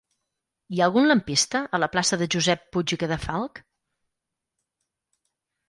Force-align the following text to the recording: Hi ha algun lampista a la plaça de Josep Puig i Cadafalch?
Hi 0.75 0.79
ha 0.79 0.85
algun 0.87 1.07
lampista 1.11 1.61
a 1.77 1.81
la 1.83 1.89
plaça 1.97 2.19
de 2.23 2.29
Josep 2.37 2.65
Puig 2.77 2.95
i 2.97 3.01
Cadafalch? 3.05 3.63